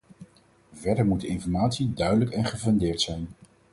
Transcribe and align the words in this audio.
Verder 0.73 1.05
moet 1.05 1.21
de 1.21 1.27
informatie 1.27 1.93
duidelijk 1.93 2.31
en 2.31 2.45
gefundeerd 2.45 3.01
zijn. 3.01 3.27